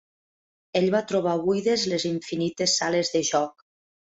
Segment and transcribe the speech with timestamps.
[0.79, 3.67] Ell va trobar buides les infinites sales de joc!